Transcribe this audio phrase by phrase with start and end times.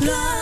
[0.00, 0.37] blood.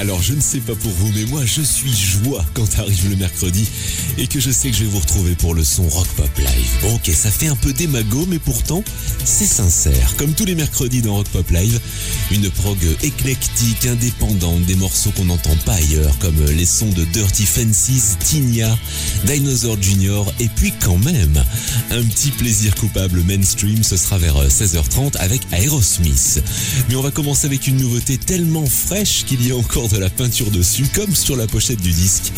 [0.00, 3.16] Alors je ne sais pas pour vous, mais moi je suis joie quand arrive le
[3.16, 3.68] mercredi
[4.16, 6.70] et que je sais que je vais vous retrouver pour le son rock pop live.
[6.80, 8.82] Bon ok, ça fait un peu démago, mais pourtant
[9.26, 10.16] c'est sincère.
[10.16, 11.78] Comme tous les mercredis dans Rock Pop Live,
[12.30, 17.44] une prog éclectique, indépendante, des morceaux qu'on n'entend pas ailleurs, comme les sons de Dirty
[17.44, 18.78] Fences, Tinia,
[19.26, 21.44] Dinosaur Junior, et puis quand même,
[21.90, 26.42] un petit plaisir coupable mainstream, ce sera vers 16h30 avec Aerosmith.
[26.88, 30.10] Mais on va commencer avec une nouveauté tellement fraîche qu'il y a encore de la
[30.10, 32.32] peinture dessus, comme sur la pochette du disque.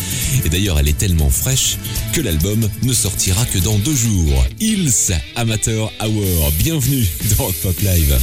[0.45, 1.77] Et d'ailleurs, elle est tellement fraîche
[2.11, 4.45] que l'album ne sortira que dans deux jours.
[4.59, 6.51] Hills Amateur Hour.
[6.57, 7.07] Bienvenue
[7.37, 8.17] dans Pop Live.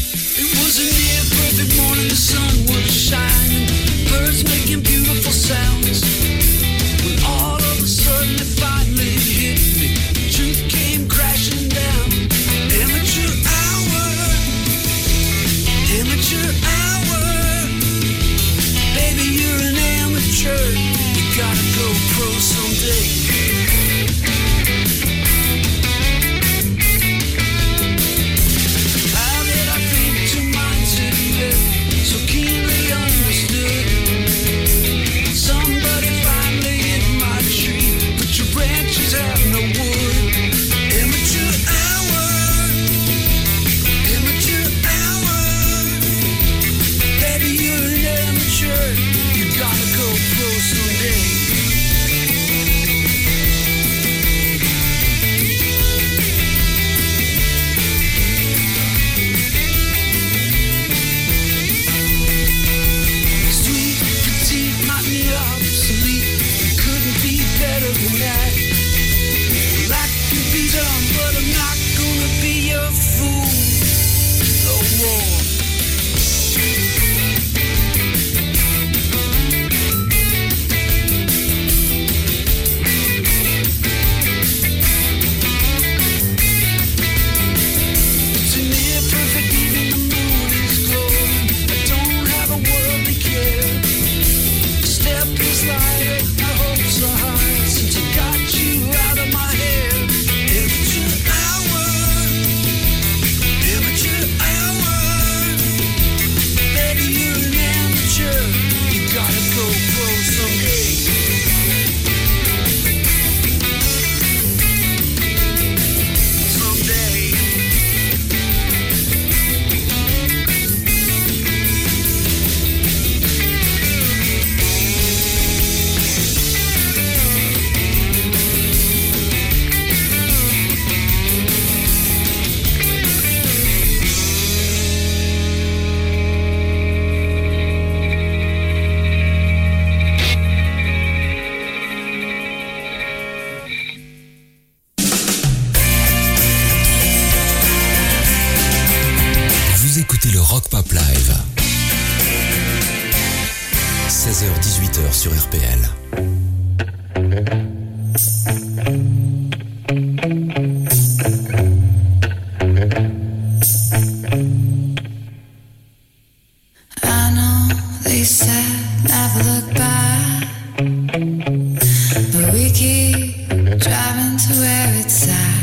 [175.20, 175.59] pensar.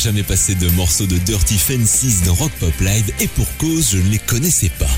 [0.00, 3.98] jamais passé de morceaux de Dirty Fences dans Rock Pop Live et pour cause, je
[3.98, 4.88] ne les connaissais pas.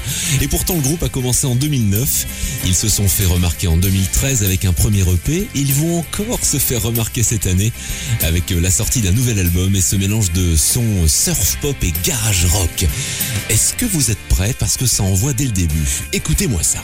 [0.40, 2.26] Et pourtant, le groupe a commencé en 2009.
[2.66, 5.48] Ils se sont fait remarquer en 2013 avec un premier EP.
[5.56, 7.72] Ils vont encore se faire remarquer cette année
[8.20, 12.44] avec la sortie d'un nouvel album et ce mélange de sons surf pop et garage
[12.46, 12.86] rock.
[13.48, 14.54] Est-ce que vous êtes prêts?
[14.56, 16.82] Parce que ça envoie dès le début Écoutez-moi ça.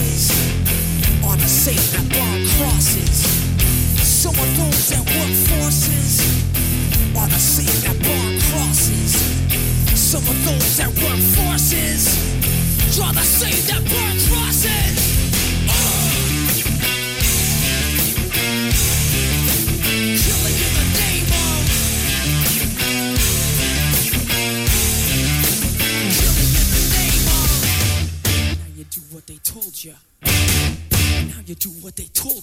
[0.00, 0.30] crashes
[1.24, 3.20] on a safe that bomb crosses.
[4.02, 6.20] Someone moves at workforces
[7.16, 9.12] on a safe that bomb crosses.
[9.94, 12.16] Some of those that work forces
[12.96, 15.29] draw the same that burn crosses.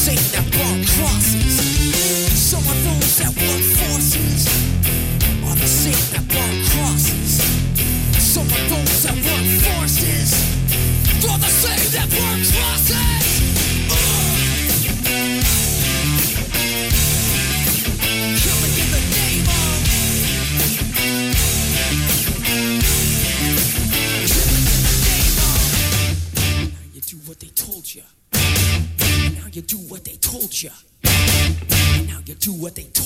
[0.00, 0.16] sing.
[0.32, 0.49] Now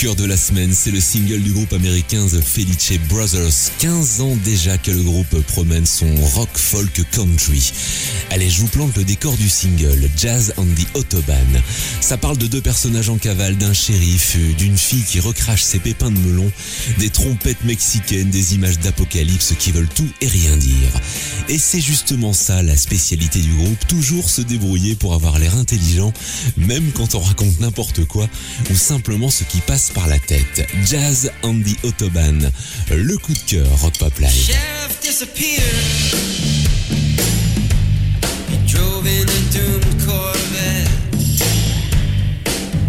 [0.00, 3.70] Cœur de la semaine, c'est le single du groupe américain The Felice Brothers.
[3.80, 7.70] 15 ans déjà que le groupe promène son rock folk country.
[8.30, 11.62] Allez, je vous plante le décor du single, Jazz on the Autobahn.
[12.00, 15.78] Ça parle de deux personnages en cavale, d'un shérif, euh, d'une fille qui recrache ses
[15.78, 16.50] pépins de melon,
[16.98, 20.90] des trompettes mexicaines, des images d'apocalypse qui veulent tout et rien dire.
[21.48, 26.12] Et c'est justement ça la spécialité du groupe, toujours se débrouiller pour avoir l'air intelligent,
[26.56, 28.28] même quand on raconte n'importe quoi
[28.70, 30.66] ou simplement ce qui passe par la tête.
[30.86, 32.50] Jazz on the Autobahn,
[32.90, 34.54] le coup de cœur Rock Pop Live.
[39.50, 40.88] Doomed Corvette.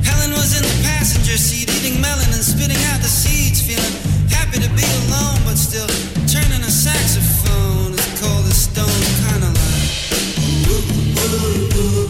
[0.06, 3.96] Helen was in the passenger seat, eating melon and spitting out the seeds, feeling
[4.30, 5.88] happy to be alone, but still
[6.30, 9.72] turning a saxophone as cold as stone, kind of like.
[10.42, 12.01] She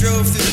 [0.00, 0.49] drove through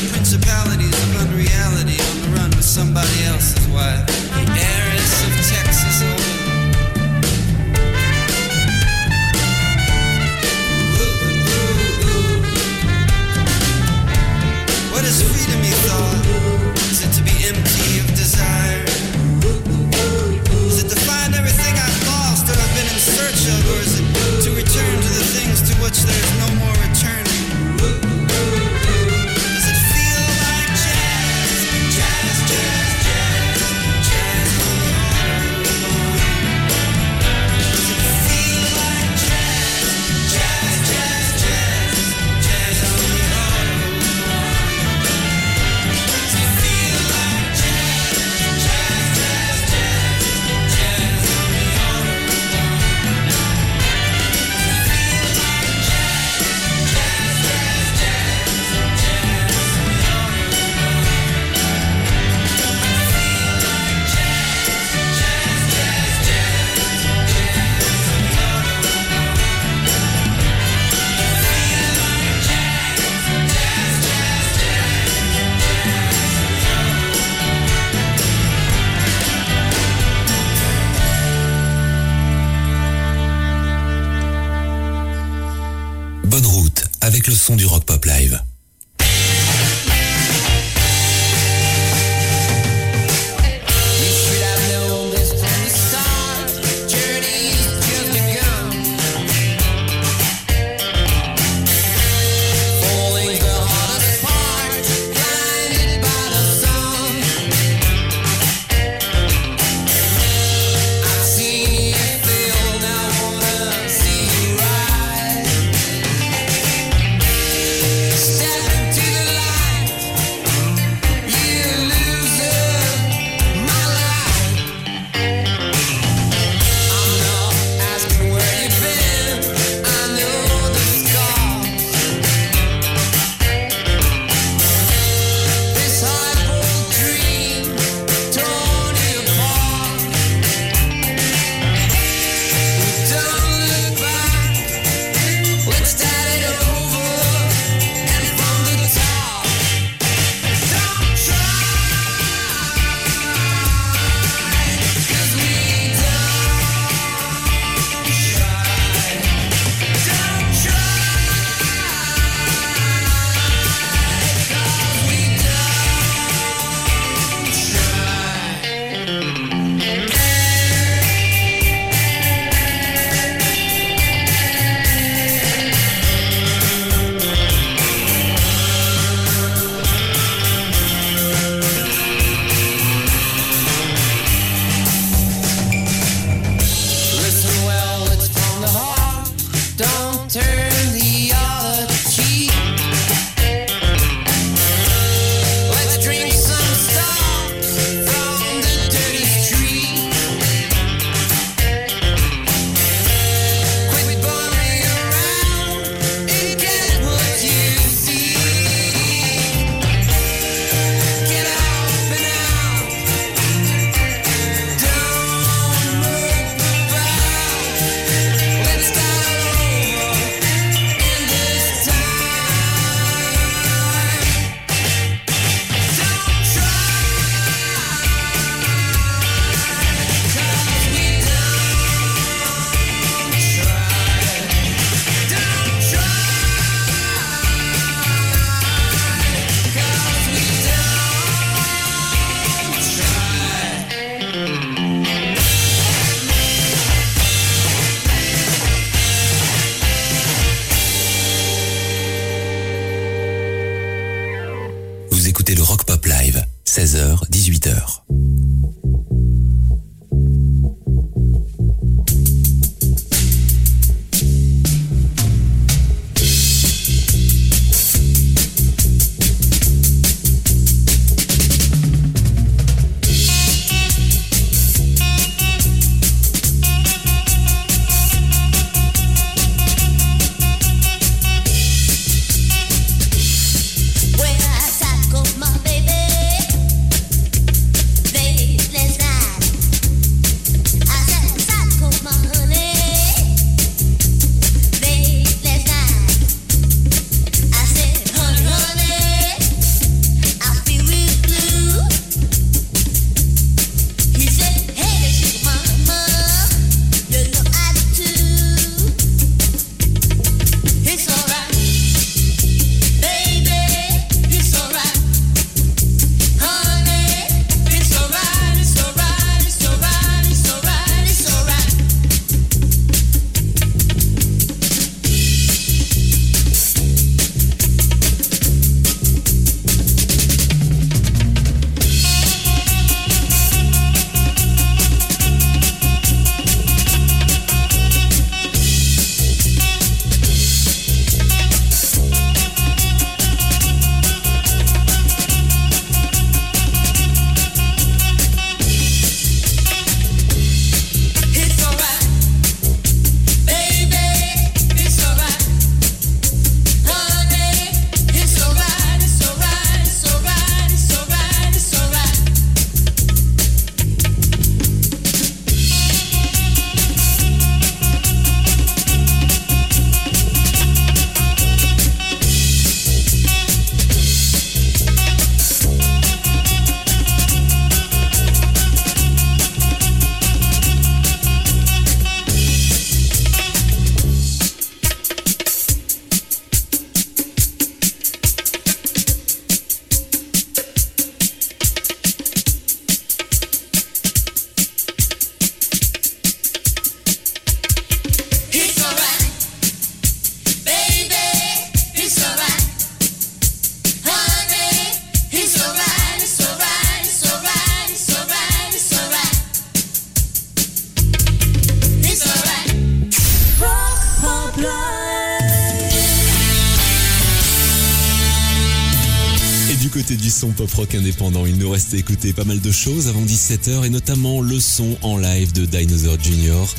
[420.38, 421.46] son pop rock indépendant.
[421.46, 424.96] Il nous reste à écouter pas mal de choses avant 17h et notamment le son
[425.02, 426.72] en live de Dinosaur Junior.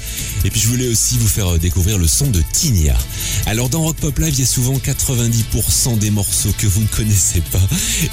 [0.46, 2.98] Et puis je voulais aussi vous faire euh, découvrir le son de Tinia.
[3.48, 6.88] Alors dans Rock Pop Live, il y a souvent 90% des morceaux que vous ne
[6.88, 7.60] connaissez pas.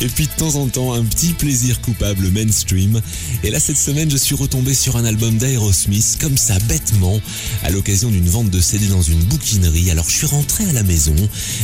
[0.01, 3.01] Et puis de temps en temps, un petit plaisir coupable mainstream.
[3.47, 7.21] Et là, cette semaine, je suis retombé sur un album d'Aerosmith, comme ça, bêtement,
[7.63, 9.89] à l'occasion d'une vente de CD dans une bouquinerie.
[9.93, 11.15] Alors je suis rentré à la maison,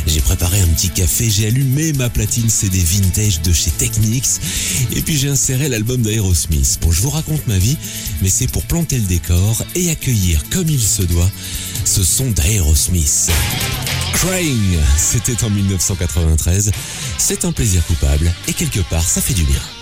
[0.07, 4.29] j'ai préparé un petit café, j'ai allumé ma platine CD vintage de chez Technics,
[4.95, 6.79] et puis j'ai inséré l'album d'Aerosmith.
[6.83, 7.77] Bon, je vous raconte ma vie,
[8.23, 11.33] mais c'est pour planter le décor et accueillir comme il se doit
[11.85, 13.33] ce son d'Aerosmith.
[14.15, 16.71] Crying, c'était en 1993.
[17.19, 19.82] C'est un plaisir coupable et quelque part ça fait du bien.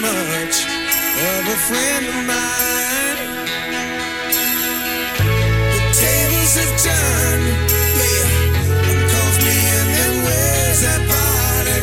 [0.00, 3.18] Much of a friend of mine.
[5.72, 7.46] The tables have turned,
[9.46, 11.78] me and then where's that party?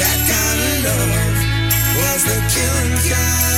[0.00, 1.36] That kind of love
[1.98, 3.55] was the killing kind.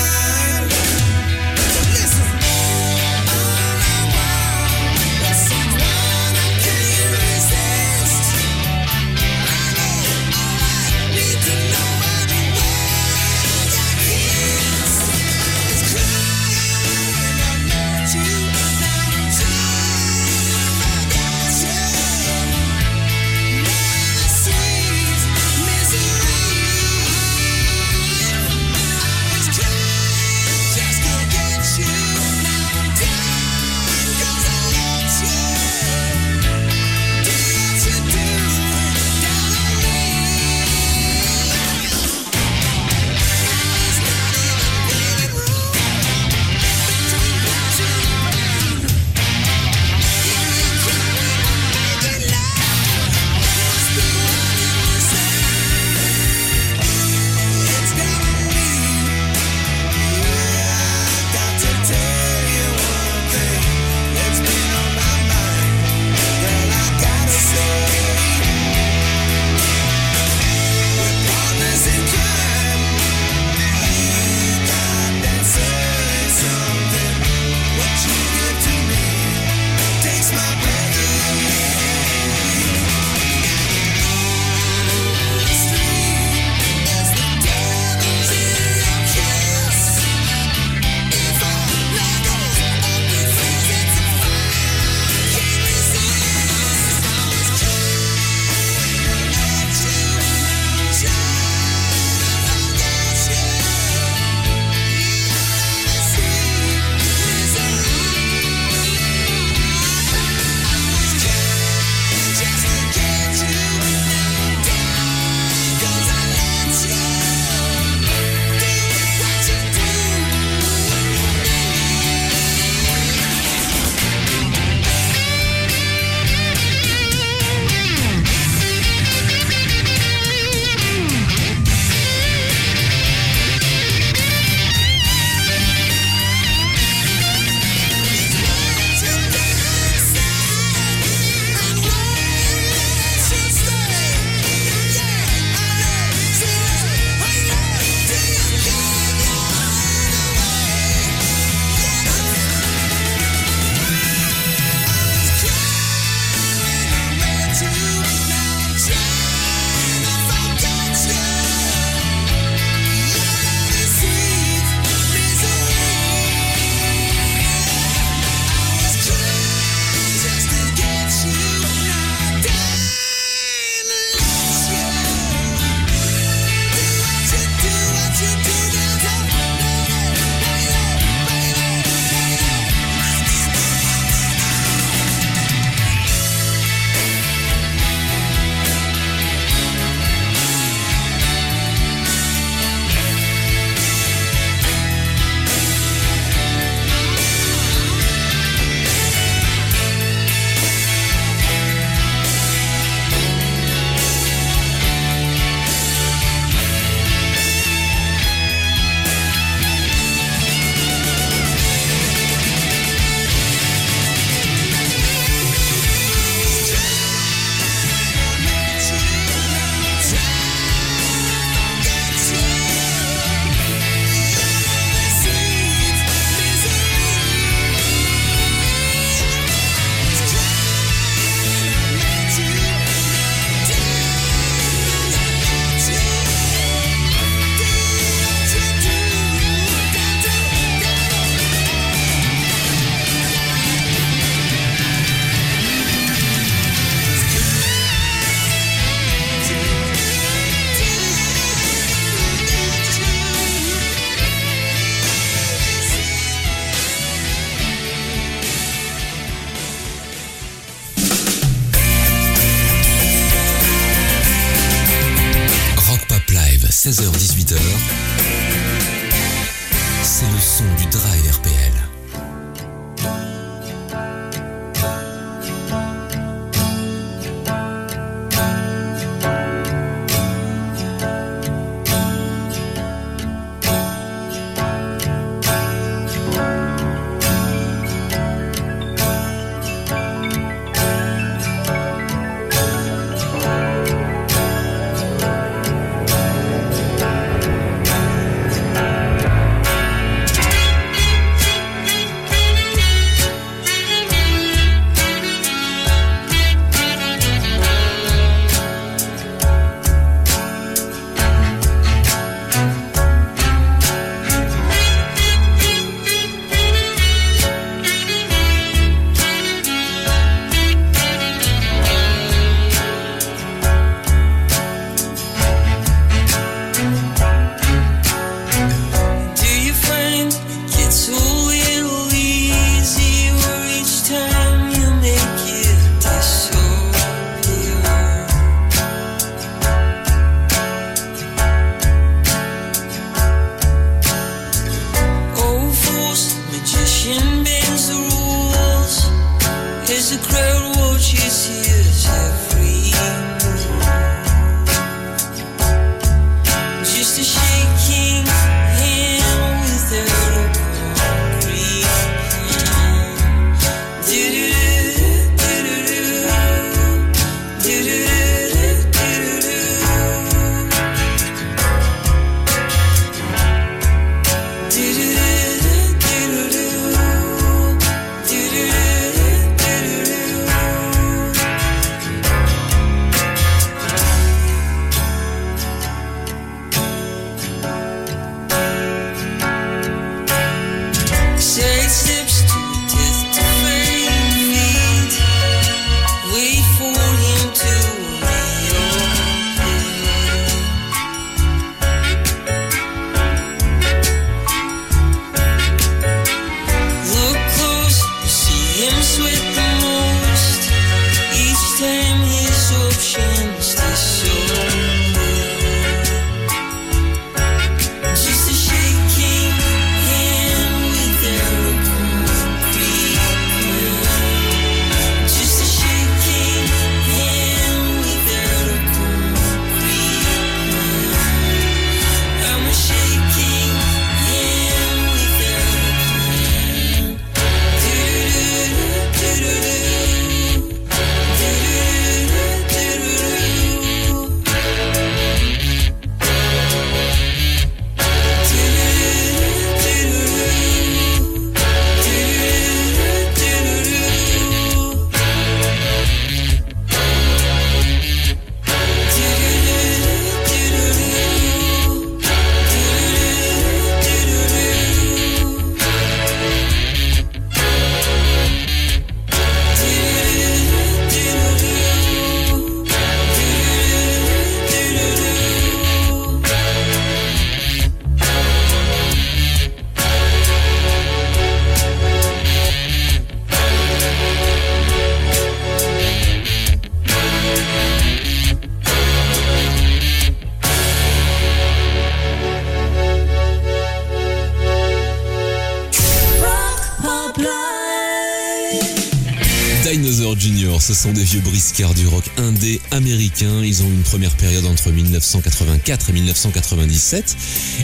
[499.91, 503.63] Dinosaur Junior, ce sont des vieux briscards du rock indé américain.
[503.65, 507.37] Ils ont une première période entre 1984 et 1997,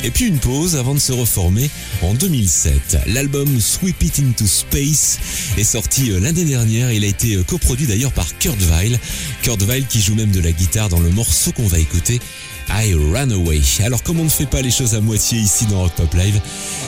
[0.04, 1.70] et puis une pause avant de se reformer
[2.02, 2.98] en 2007.
[3.06, 5.18] L'album Sweep It Into Space
[5.56, 6.92] est sorti euh, l'année dernière.
[6.92, 8.98] Il a été euh, coproduit d'ailleurs par Kurt Weill.
[9.42, 12.20] Kurt Weill qui joue même de la guitare dans le morceau qu'on va écouter.
[12.68, 13.62] I Ran Away.
[13.82, 16.38] Alors comme on ne fait pas les choses à moitié ici dans Rock Pop Live,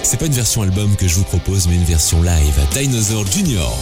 [0.02, 2.54] c'est pas une version album que je vous propose, mais une version live.
[2.74, 3.78] Dinosaur Junior.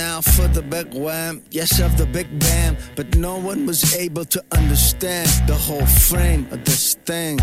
[0.00, 1.42] Out for the big wham.
[1.50, 2.76] Yes, of the big bam.
[2.96, 7.38] But no one was able to understand the whole frame of this thing.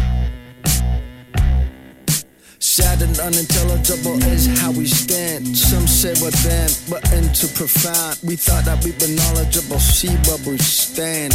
[2.59, 5.57] Sad and unintelligible is how we stand.
[5.57, 8.19] Some say we're them, but into profound.
[8.23, 9.79] We thought that we were knowledgeable.
[9.79, 11.33] See where we stand.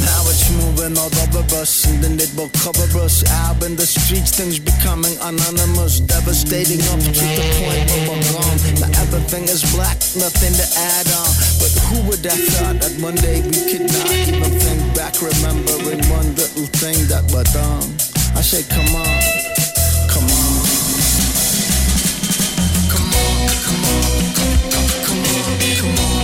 [0.00, 3.20] Somehow it's moving all over us, and then it will cover us.
[3.44, 8.58] Out in the streets, things becoming anonymous, devastating up to the point where we're gone.
[8.80, 11.28] Now everything is black, nothing to add on.
[11.60, 16.00] But who would have thought that one day we could not even think back, remembering
[16.08, 17.84] one little thing that we're done?
[18.32, 19.20] I say, come on,
[20.08, 20.64] come on.
[22.88, 24.32] Come on, come on,
[25.04, 25.44] come on,
[25.76, 26.19] come on,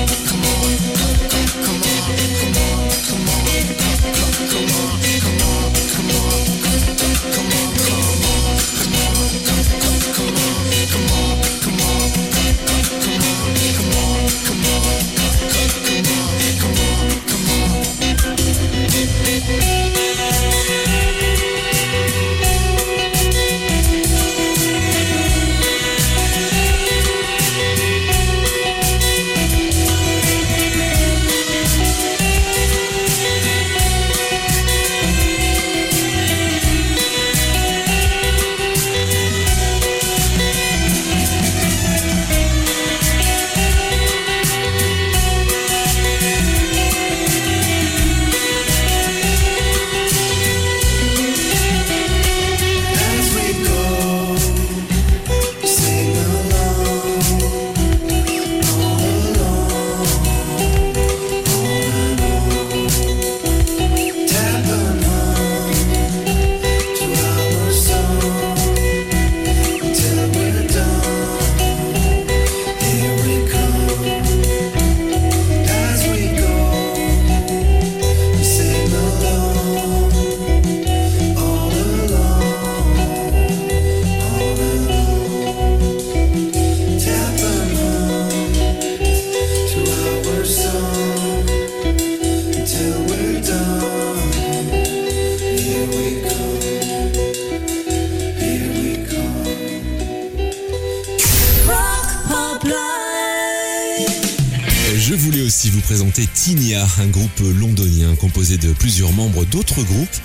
[106.46, 110.16] Tinia, un groupe londonien composé de plusieurs membres d'autres groupes,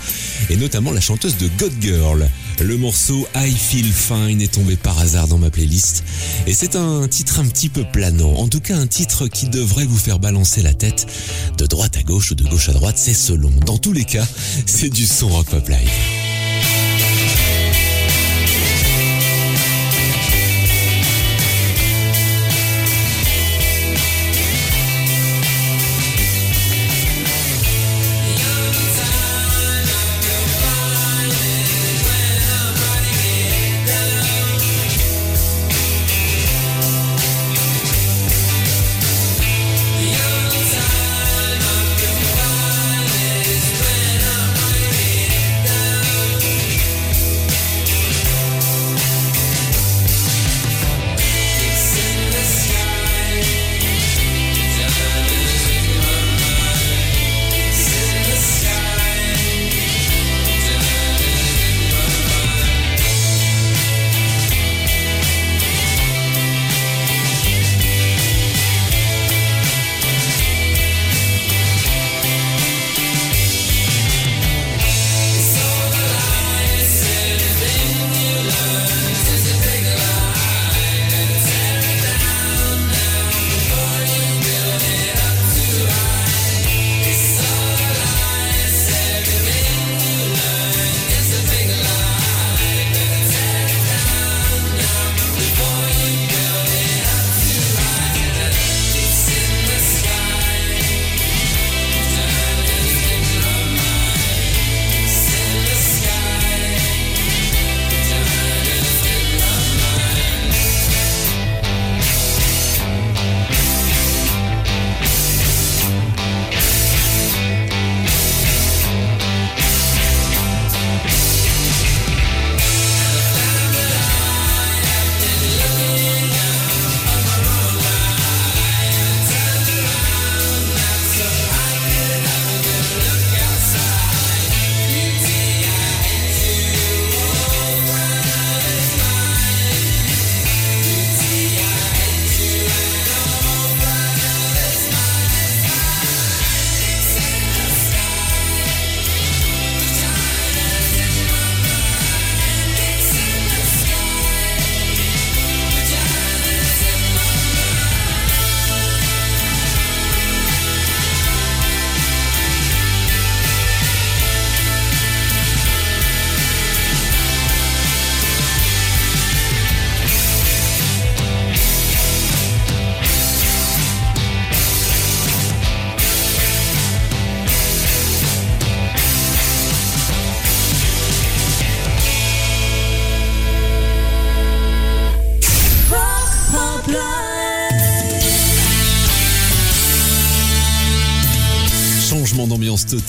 [0.50, 2.30] et notamment la chanteuse de God Girl.
[2.60, 6.04] Le morceau I Feel Fine est tombé par hasard dans ma playlist,
[6.46, 9.84] et c'est un titre un petit peu planant, en tout cas un titre qui devrait
[9.84, 11.08] vous faire balancer la tête
[11.58, 13.50] de droite à gauche ou de gauche à droite, c'est selon.
[13.66, 14.26] Dans tous les cas,
[14.64, 16.11] c'est du son rock pop live.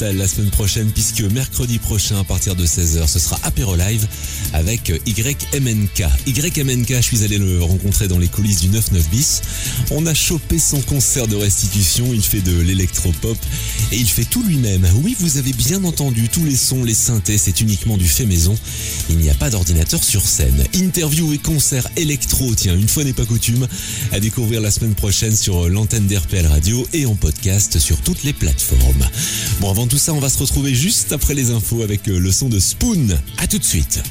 [0.01, 4.07] La semaine prochaine puisque mercredi prochain à partir de 16h ce sera Apéro Live
[4.53, 6.03] avec YMNK.
[6.27, 9.41] YMNK, je suis allé le rencontrer dans les coulisses du 99 bis.
[9.91, 13.37] On a chopé son concert de restitution, il fait de l'électropop
[13.91, 14.87] et il fait tout lui-même.
[15.03, 18.55] Oui, vous avez bien entendu tous les sons, les synthés, c'est uniquement du fait maison.
[19.09, 20.63] Il n'y a pas d'ordinateur sur scène.
[20.73, 23.67] Interview et concert électro, tiens, une fois n'est pas coutume,
[24.11, 28.33] à découvrir la semaine prochaine sur l'antenne d'RPL Radio et en podcast sur toutes les
[28.33, 29.07] plateformes.
[29.59, 32.31] Bon, avant tout ça, on va se retrouver juste après les infos avec euh, le
[32.31, 33.09] son de Spoon.
[33.37, 34.01] À tout de suite.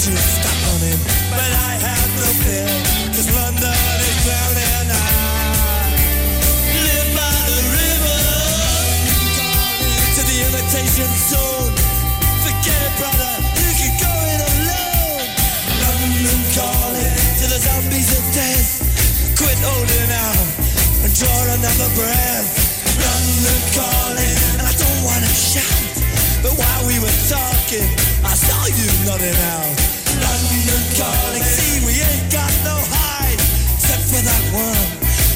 [0.00, 0.96] On him,
[1.28, 2.64] but I have no fear,
[3.12, 3.68] cause London
[4.00, 4.88] is drowning.
[4.96, 5.92] I
[6.72, 8.20] live by the river
[10.16, 11.76] to the imitation zone.
[12.40, 15.20] Forget brother, you can go it alone.
[15.84, 18.08] London calling to the zombies.
[19.36, 20.48] Quit holding out
[21.04, 22.48] and draw another breath.
[23.04, 25.92] London calling, and I don't wanna shout,
[26.40, 27.84] but while we were talking,
[28.24, 29.79] I saw you nodding out.
[31.00, 33.40] We ain't got no hide,
[33.72, 34.86] except for that one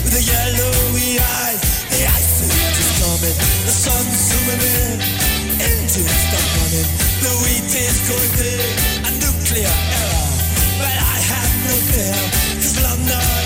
[0.05, 1.61] with the yellowy eyes.
[1.89, 2.53] The ice is
[3.65, 5.01] the sun's zooming in,
[6.61, 6.89] running,
[7.25, 10.33] the wheat is going thin, a nuclear error,
[10.85, 12.13] but I have no fear,
[12.61, 13.44] cause London